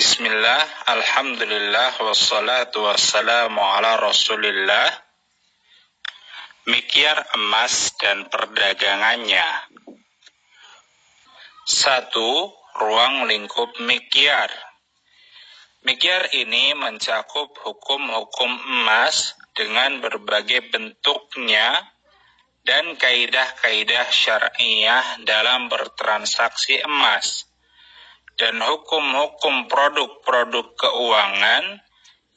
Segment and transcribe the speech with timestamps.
[0.00, 0.64] Bismillah,
[0.96, 4.88] Alhamdulillah, wassalatu wassalamu ala rasulillah.
[6.72, 9.44] Mikyar emas dan perdagangannya.
[11.68, 12.48] Satu,
[12.80, 14.48] ruang lingkup mikyar.
[15.84, 21.76] Mikyar ini mencakup hukum-hukum emas dengan berbagai bentuknya
[22.64, 27.49] dan kaidah-kaidah syariah dalam bertransaksi emas
[28.36, 31.80] dan hukum-hukum produk-produk keuangan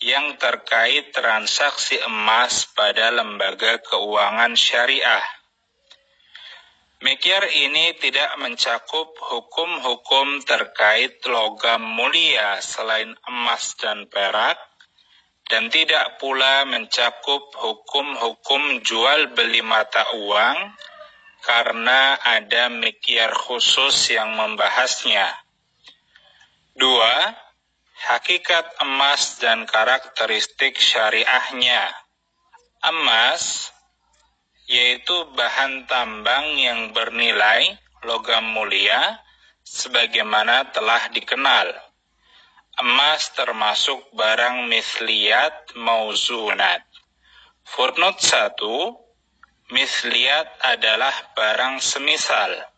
[0.03, 5.23] yang terkait transaksi emas pada lembaga keuangan syariah.
[7.03, 14.55] Mikir ini tidak mencakup hukum-hukum terkait logam mulia selain emas dan perak,
[15.51, 20.57] dan tidak pula mencakup hukum-hukum jual beli mata uang
[21.43, 25.42] karena ada mikir khusus yang membahasnya.
[26.73, 27.29] Dua,
[28.09, 31.93] hakikat emas dan karakteristik syariahnya.
[32.81, 33.69] Emas
[34.65, 39.21] yaitu bahan tambang yang bernilai logam mulia
[39.61, 41.77] sebagaimana telah dikenal.
[42.81, 46.81] Emas termasuk barang misliat mauzunat.
[47.69, 52.72] Footnote 1, misliat adalah barang semisal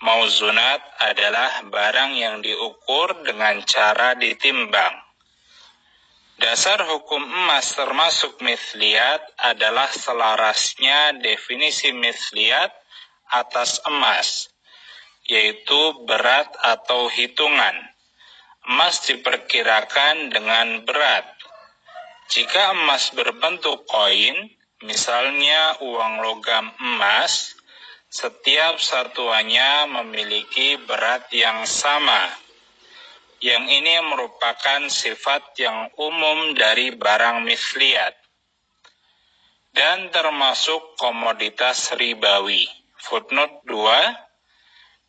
[0.00, 4.96] Mauzunat adalah barang yang diukur dengan cara ditimbang.
[6.40, 12.72] Dasar hukum emas termasuk misliat adalah selarasnya definisi misliat
[13.28, 14.48] atas emas,
[15.28, 17.76] yaitu berat atau hitungan.
[18.72, 21.28] Emas diperkirakan dengan berat.
[22.32, 24.48] Jika emas berbentuk koin,
[24.80, 27.59] misalnya uang logam emas,
[28.10, 32.26] setiap satuannya memiliki berat yang sama.
[33.40, 38.12] Yang ini merupakan sifat yang umum dari barang misliat
[39.72, 42.68] dan termasuk komoditas ribawi.
[43.00, 44.28] Footnote 2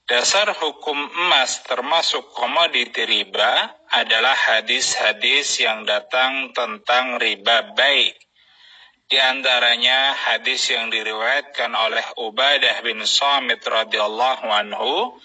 [0.08, 8.16] Dasar hukum emas termasuk komoditi riba adalah hadis-hadis yang datang tentang riba baik
[9.12, 15.20] di antaranya hadis yang diriwayatkan oleh Ubadah bin Samit radhiyallahu anhu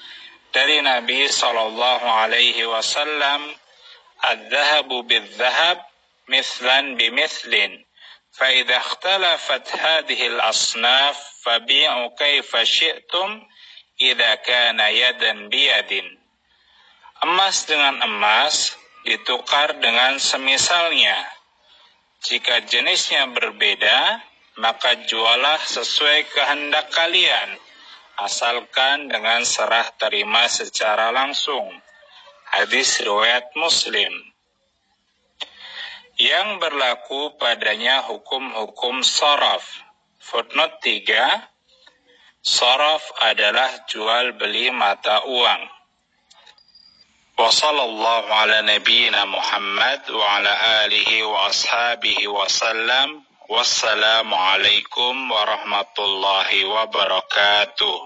[0.50, 3.46] dari Nabi sallallahu alaihi wasallam,
[4.26, 5.78] "Adz-dzahabu bidz-dzahab
[6.26, 7.86] mithlan bimithlin,
[8.34, 11.14] fa idza ikhtalafat hadhihi al-asnaf
[11.46, 13.38] fabi'u kaifa syi'tum
[14.02, 16.10] idza kana yadan biyadin."
[17.22, 18.74] Emas dengan emas
[19.06, 21.35] ditukar dengan semisalnya
[22.24, 24.24] jika jenisnya berbeda,
[24.56, 27.60] maka jualah sesuai kehendak kalian,
[28.16, 31.68] asalkan dengan serah terima secara langsung.
[32.48, 34.12] Hadis riwayat Muslim.
[36.16, 39.68] Yang berlaku padanya hukum-hukum soraf.
[40.16, 41.12] Footnote 3,
[42.40, 45.75] soraf adalah jual beli mata uang.
[47.37, 50.53] وصلى الله على نبينا محمد وعلى
[50.85, 57.97] آله وأصحابه وسلم والسلام عليكم ورحمة الله وبركاته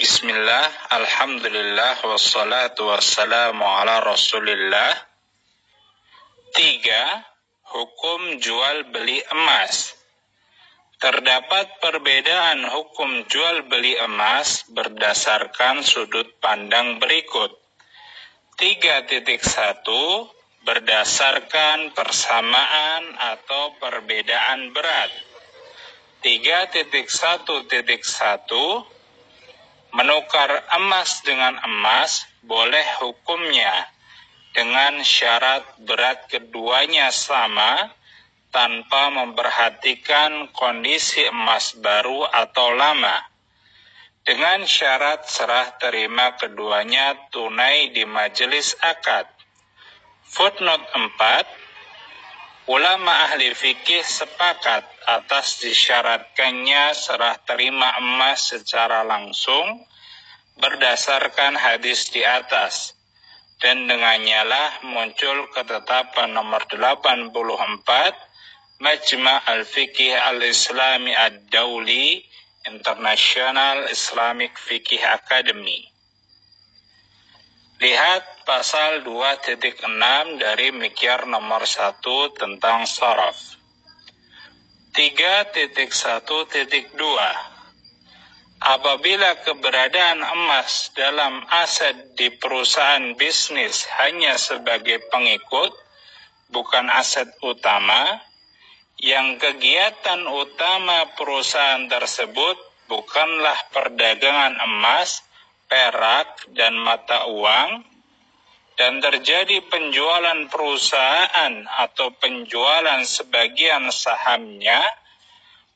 [0.00, 5.08] بسم الله الحمد لله والصلاة والسلام على رسول الله
[6.48, 7.04] Tiga,
[7.70, 9.92] hukum jual beli emas.
[11.03, 17.51] Terdapat perbedaan hukum jual beli emas berdasarkan sudut pandang berikut.
[18.55, 19.11] 3.1
[20.63, 25.11] berdasarkan persamaan atau perbedaan berat.
[26.23, 26.87] 3.1.1
[29.91, 33.91] menukar emas dengan emas boleh hukumnya
[34.55, 37.91] dengan syarat berat keduanya sama
[38.53, 43.17] tanpa memperhatikan kondisi emas baru atau lama.
[44.23, 49.27] Dengan syarat serah terima keduanya tunai di majelis akad.
[50.23, 59.83] Footnote 4, ulama ahli fikih sepakat atas disyaratkannya serah terima emas secara langsung
[60.61, 62.95] berdasarkan hadis di atas
[63.59, 68.32] dan dengannya lah muncul ketetapan nomor 84
[68.81, 72.25] Majma' Al-Fiqih Al-Islami Ad-Dawli
[72.65, 75.83] International Islamic Fiqh Academy.
[77.83, 79.83] Lihat pasal 2.6
[80.39, 81.99] dari Mikyar nomor 1
[82.39, 83.59] tentang saraf.
[84.95, 85.75] 3.1.2
[88.63, 95.75] apabila keberadaan emas dalam aset di perusahaan bisnis hanya sebagai pengikut,
[96.47, 98.23] bukan aset utama,
[99.03, 102.55] yang kegiatan utama perusahaan tersebut
[102.87, 105.19] bukanlah perdagangan emas,
[105.67, 107.83] perak, dan mata uang,
[108.79, 111.53] dan terjadi penjualan perusahaan
[111.83, 114.79] atau penjualan sebagian sahamnya,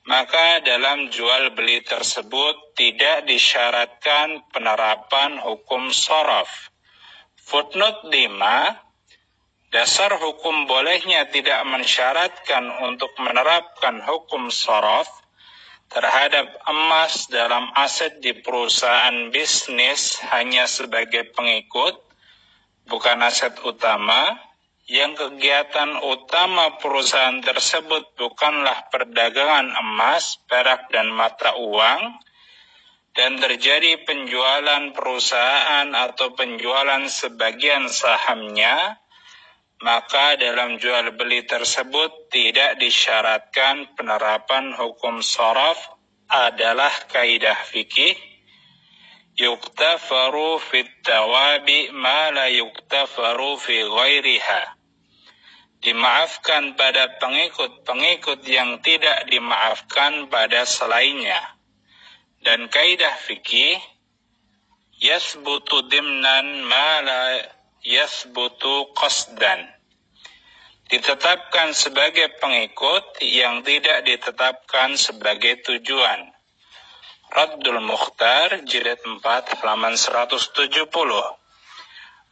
[0.07, 6.71] maka dalam jual beli tersebut tidak disyaratkan penerapan hukum sorof.
[7.43, 8.86] Footnote 5,
[9.77, 15.05] dasar hukum bolehnya tidak mensyaratkan untuk menerapkan hukum sorof
[15.93, 21.93] terhadap emas dalam aset di perusahaan bisnis hanya sebagai pengikut,
[22.89, 24.41] bukan aset utama,
[24.89, 32.17] yang kegiatan utama perusahaan tersebut bukanlah perdagangan emas, perak, dan mata uang,
[33.13, 39.05] dan terjadi penjualan perusahaan atau penjualan sebagian sahamnya,
[39.77, 45.77] maka dalam jual beli tersebut tidak disyaratkan penerapan hukum sorof
[46.25, 48.17] adalah kaidah fikih.
[49.37, 54.61] Yuktafaru fit tawabi ma la yuktafaru fi ghairiha.
[55.77, 61.37] Dimaafkan pada pengikut-pengikut yang tidak dimaafkan pada selainnya.
[62.41, 63.77] Dan kaidah fikih
[64.97, 67.21] yasbutu dimnan ma la
[67.87, 69.63] yasbutu qasdan
[70.91, 76.31] ditetapkan sebagai pengikut yang tidak ditetapkan sebagai tujuan.
[77.27, 79.19] Raddul Mukhtar jilid 4
[79.59, 80.87] halaman 170.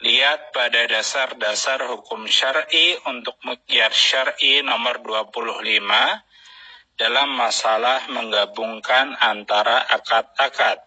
[0.04, 5.84] Lihat pada dasar-dasar hukum syar'i untuk mukyar syar'i nomor 25
[6.96, 10.85] dalam masalah menggabungkan antara akad-akad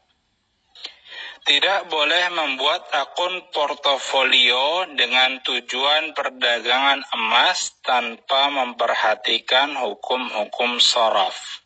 [1.45, 11.63] tidak boleh membuat akun portofolio dengan tujuan perdagangan emas tanpa memperhatikan hukum-hukum sorof.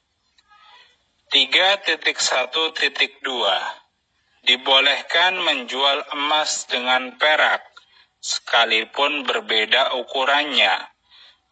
[1.30, 2.00] 3.1.2
[4.42, 7.62] Dibolehkan menjual emas dengan perak,
[8.18, 10.82] sekalipun berbeda ukurannya,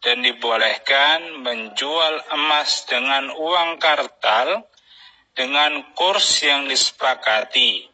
[0.02, 4.66] dan dibolehkan menjual emas dengan uang kartal
[5.38, 7.89] dengan kurs yang disepakati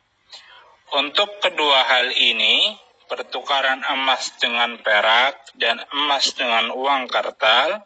[0.94, 2.78] untuk kedua hal ini,
[3.10, 7.82] pertukaran emas dengan perak dan emas dengan uang kartal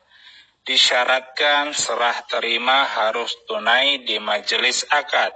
[0.64, 5.32] disyaratkan serah terima harus tunai di majelis akad.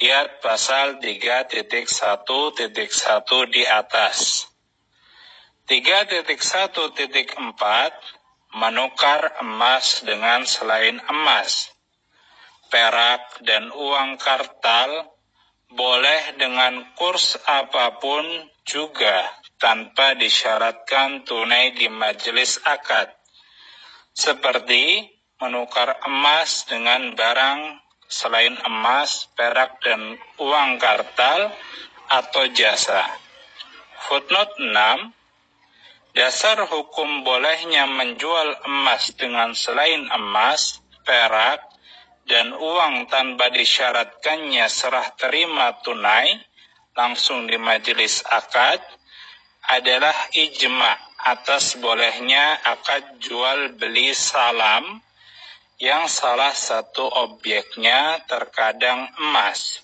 [0.00, 1.68] Lihat pasal 3.1.1
[3.52, 4.48] di atas.
[5.68, 6.16] 3.1.4
[8.56, 11.70] menukar emas dengan selain emas,
[12.72, 15.19] perak dan uang kartal
[15.70, 18.26] boleh dengan kurs apa pun
[18.66, 19.26] juga
[19.62, 23.10] tanpa disyaratkan tunai di majelis akad.
[24.10, 25.06] Seperti
[25.38, 27.78] menukar emas dengan barang
[28.10, 31.54] selain emas, perak, dan uang kartal
[32.10, 33.06] atau jasa.
[34.10, 35.14] Footnote 6
[36.10, 41.69] Dasar hukum bolehnya menjual emas dengan selain emas, perak,
[42.30, 46.30] dan uang tanpa disyaratkannya serah terima tunai
[46.94, 48.78] langsung di majelis akad
[49.66, 50.94] adalah ijma
[51.26, 55.02] atas bolehnya akad jual beli salam
[55.82, 59.82] yang salah satu objeknya terkadang emas.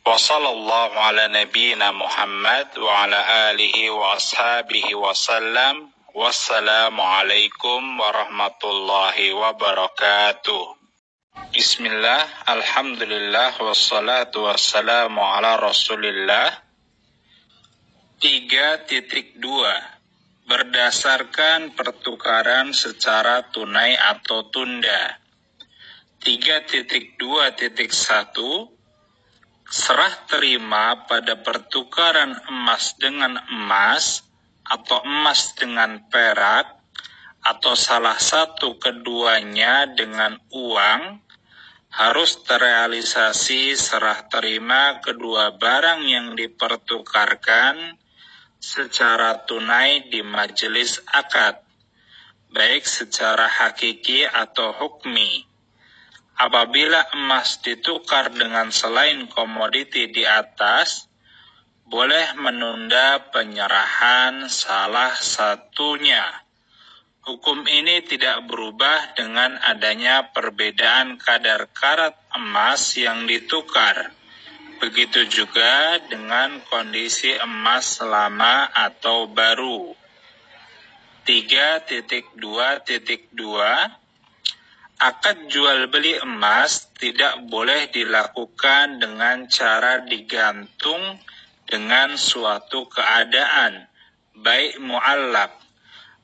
[0.00, 5.92] Wassallallahu ala nabiyyina Muhammad wa ala alihi wa ashabihi wa sallam.
[6.16, 10.79] Wassalamualaikum warahmatullahi wabarakatuh.
[11.60, 16.56] Bismillah, Alhamdulillah, wassalatu wassalamu ala rasulillah.
[18.16, 19.44] 3.2
[20.48, 25.20] Berdasarkan pertukaran secara tunai atau tunda.
[26.24, 27.68] 3.2.1
[29.68, 34.24] Serah terima pada pertukaran emas dengan emas
[34.64, 36.79] atau emas dengan perak
[37.40, 41.24] atau salah satu keduanya dengan uang
[41.90, 47.98] harus terrealisasi serah terima kedua barang yang dipertukarkan
[48.60, 51.58] secara tunai di majelis akad,
[52.52, 55.48] baik secara hakiki atau hukmi.
[56.40, 61.08] Apabila emas ditukar dengan selain komoditi di atas,
[61.84, 66.49] boleh menunda penyerahan salah satunya
[67.20, 74.16] Hukum ini tidak berubah dengan adanya perbedaan kadar karat emas yang ditukar.
[74.80, 79.92] Begitu juga dengan kondisi emas lama atau baru.
[81.28, 82.88] 3.2.2
[85.00, 91.20] Akad jual beli emas tidak boleh dilakukan dengan cara digantung
[91.68, 93.88] dengan suatu keadaan,
[94.36, 95.69] baik mu'allak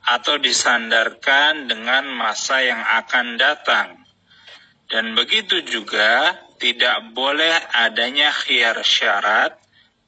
[0.06, 4.06] atau disandarkan dengan masa yang akan datang.
[4.86, 9.58] Dan begitu juga tidak boleh adanya khiar syarat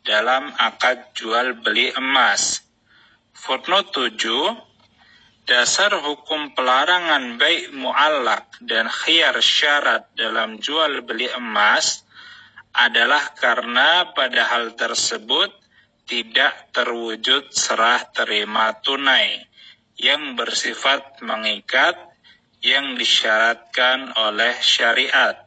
[0.07, 2.63] dalam akad jual beli emas.
[3.35, 12.07] Footnote 7, dasar hukum pelarangan baik mu'allak dan khiar syarat dalam jual beli emas
[12.71, 15.51] adalah karena pada hal tersebut
[16.07, 19.48] tidak terwujud serah terima tunai
[19.99, 21.99] yang bersifat mengikat
[22.63, 25.43] yang disyaratkan oleh syariat.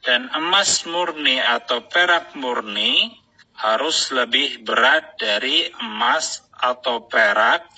[0.02, 3.14] dan emas murni atau perak murni
[3.54, 7.71] harus lebih berat dari emas atau perak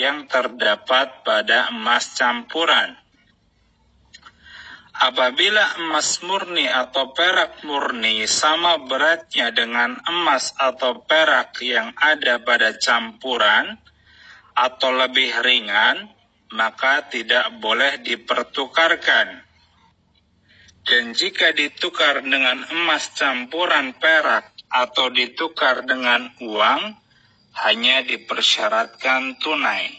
[0.00, 2.96] yang terdapat pada emas campuran.
[4.98, 12.74] Apabila emas murni atau perak murni sama beratnya dengan emas atau perak yang ada pada
[12.74, 13.78] campuran
[14.58, 16.10] atau lebih ringan,
[16.50, 19.47] maka tidak boleh dipertukarkan.
[20.88, 26.96] Dan jika ditukar dengan emas campuran perak atau ditukar dengan uang,
[27.60, 29.92] hanya dipersyaratkan tunai.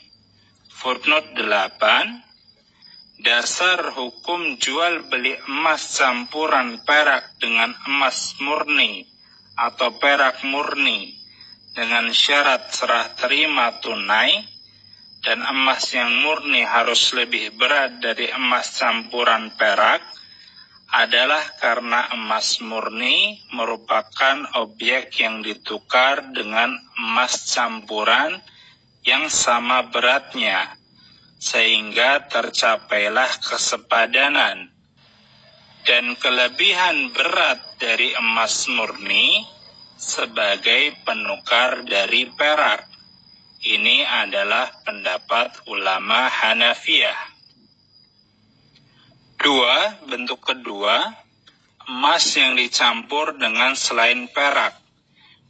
[0.73, 9.03] Footnote 8 Dasar hukum jual beli emas campuran perak dengan emas murni
[9.59, 11.19] atau perak murni
[11.75, 14.39] dengan syarat serah terima tunai
[15.19, 19.99] dan emas yang murni harus lebih berat dari emas campuran perak
[20.89, 28.41] adalah karena emas murni merupakan objek yang ditukar dengan emas campuran
[29.05, 30.73] yang sama beratnya
[31.39, 34.73] sehingga tercapailah kesepadanan.
[35.85, 39.41] Dan kelebihan berat dari emas murni
[39.95, 42.85] sebagai penukar dari perak.
[43.59, 47.38] Ini adalah pendapat ulama Hanafiyah.
[49.39, 51.15] Dua, bentuk kedua,
[51.87, 54.75] emas yang dicampur dengan selain perak.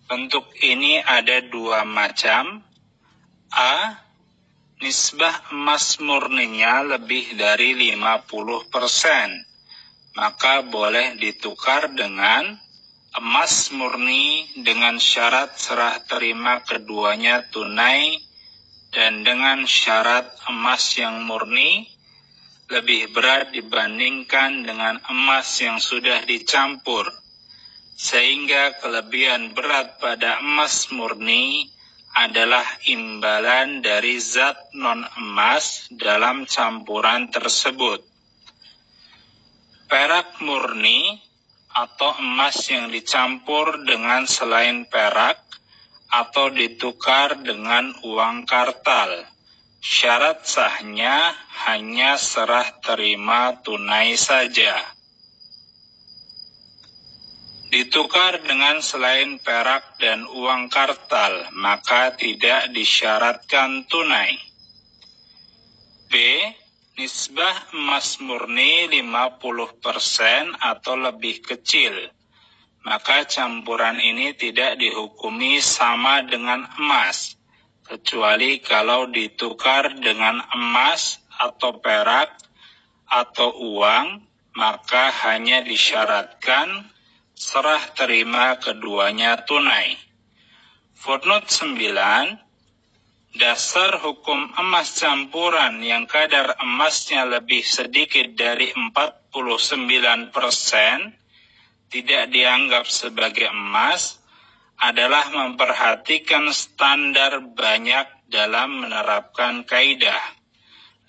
[0.05, 2.61] Bentuk ini ada dua macam.
[3.49, 3.97] A
[4.77, 8.29] nisbah emas murninya lebih dari 50%,
[10.13, 12.45] maka boleh ditukar dengan
[13.17, 18.21] emas murni dengan syarat serah terima keduanya tunai
[18.93, 21.98] dan dengan syarat emas yang murni
[22.69, 27.09] lebih berat dibandingkan dengan emas yang sudah dicampur,
[27.97, 31.65] sehingga kelebihan berat pada emas murni
[32.13, 38.05] adalah imbalan dari zat non-emas dalam campuran tersebut.
[39.89, 41.17] Perak murni
[41.73, 45.41] atau emas yang dicampur dengan selain perak
[46.09, 49.25] atau ditukar dengan uang kartal.
[49.79, 51.31] Syarat sahnya
[51.63, 54.75] hanya serah terima tunai saja.
[57.71, 64.35] Ditukar dengan selain perak dan uang kartal, maka tidak disyaratkan tunai.
[66.11, 66.13] B.
[66.99, 72.11] Nisbah emas murni 50% atau lebih kecil.
[72.83, 77.38] Maka campuran ini tidak dihukumi sama dengan emas,
[77.89, 82.37] kecuali kalau ditukar dengan emas atau perak
[83.09, 84.21] atau uang,
[84.53, 86.85] maka hanya disyaratkan
[87.33, 89.97] serah terima keduanya tunai.
[90.93, 92.37] Footnote 9,
[93.41, 99.33] dasar hukum emas campuran yang kadar emasnya lebih sedikit dari 49%
[101.89, 104.18] tidak dianggap sebagai emas
[104.79, 110.39] adalah memperhatikan standar banyak dalam menerapkan kaidah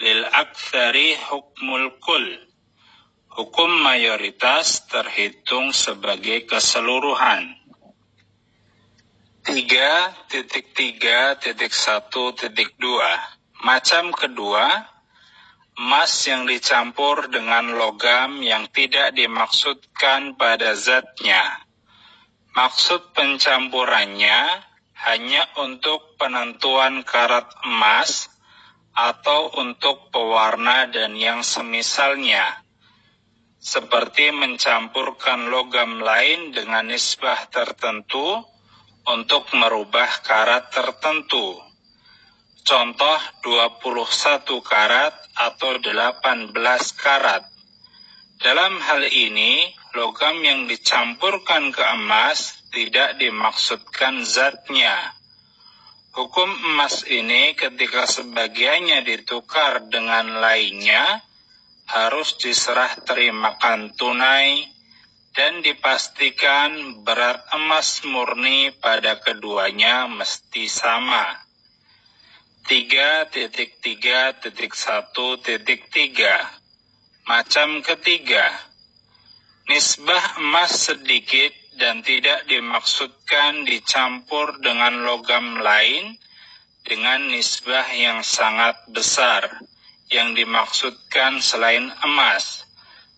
[0.01, 2.51] lil aktsari hukmul kul
[3.31, 7.55] Hukum mayoritas terhitung sebagai keseluruhan.
[9.47, 11.55] 3.3.1.2
[13.63, 14.67] Macam kedua,
[15.79, 21.60] emas yang dicampur dengan logam yang tidak dimaksudkan pada zatnya.
[22.51, 24.39] Maksud pencampurannya
[25.07, 28.27] hanya untuk penentuan karat emas
[28.91, 32.61] atau untuk pewarna dan yang semisalnya
[33.61, 38.41] seperti mencampurkan logam lain dengan nisbah tertentu
[39.05, 41.61] untuk merubah karat tertentu.
[42.65, 46.53] Contoh 21 karat atau 18
[46.97, 47.45] karat.
[48.41, 55.15] Dalam hal ini, logam yang dicampurkan ke emas tidak dimaksudkan zatnya.
[56.11, 61.23] Hukum emas ini ketika sebagiannya ditukar dengan lainnya,
[61.91, 64.67] harus diserah terimakan tunai
[65.35, 71.39] dan dipastikan berat emas murni pada keduanya mesti sama.
[72.67, 74.51] 3.3.1.3
[77.27, 78.70] Macam ketiga,
[79.71, 86.19] nisbah emas sedikit dan tidak dimaksudkan dicampur dengan logam lain
[86.83, 89.47] dengan nisbah yang sangat besar
[90.11, 92.67] yang dimaksudkan selain emas,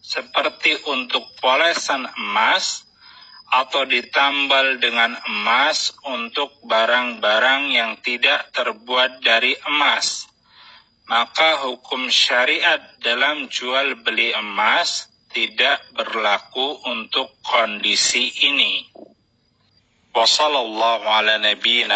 [0.04, 2.84] seperti untuk polesan emas
[3.48, 10.28] atau ditambal dengan emas untuk barang-barang yang tidak terbuat dari emas.
[11.08, 18.84] Maka hukum syariat dalam jual beli emas tidak berlaku untuk kondisi ini.
[20.12, 21.40] Ala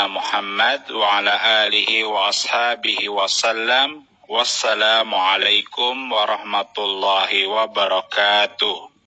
[0.09, 1.37] Muhammad wa ala
[1.69, 4.09] alihi wa ashabihi wasallam.
[4.27, 8.89] Wassalamualaikum warahmatullahi wabarakatuh.